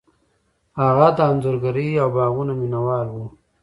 [0.81, 3.17] هغه د انځورګرۍ او باغونو مینه وال و.